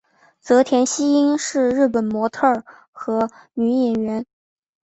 [0.39, 4.25] 泽田汐音是日本模特儿和女演员。